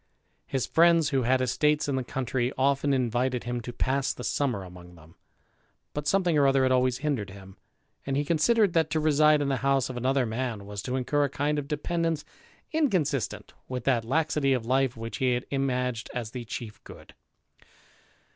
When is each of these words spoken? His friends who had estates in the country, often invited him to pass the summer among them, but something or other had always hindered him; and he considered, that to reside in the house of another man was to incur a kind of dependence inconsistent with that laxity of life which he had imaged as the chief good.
His 0.47 0.65
friends 0.65 1.09
who 1.09 1.21
had 1.21 1.41
estates 1.41 1.87
in 1.87 1.95
the 1.95 2.03
country, 2.03 2.51
often 2.57 2.91
invited 2.91 3.43
him 3.43 3.61
to 3.61 3.71
pass 3.71 4.11
the 4.15 4.23
summer 4.23 4.63
among 4.63 4.95
them, 4.95 5.13
but 5.93 6.07
something 6.07 6.35
or 6.39 6.47
other 6.47 6.63
had 6.63 6.71
always 6.71 6.97
hindered 7.05 7.29
him; 7.29 7.55
and 8.03 8.17
he 8.17 8.25
considered, 8.25 8.73
that 8.73 8.89
to 8.89 8.99
reside 8.99 9.43
in 9.43 9.47
the 9.49 9.57
house 9.57 9.91
of 9.91 9.97
another 9.97 10.25
man 10.25 10.65
was 10.65 10.81
to 10.81 10.95
incur 10.95 11.25
a 11.25 11.29
kind 11.29 11.59
of 11.59 11.67
dependence 11.67 12.25
inconsistent 12.71 13.53
with 13.67 13.83
that 13.83 14.03
laxity 14.03 14.53
of 14.53 14.65
life 14.65 14.97
which 14.97 15.17
he 15.17 15.33
had 15.33 15.45
imaged 15.51 16.09
as 16.15 16.31
the 16.31 16.45
chief 16.45 16.83
good. 16.83 17.13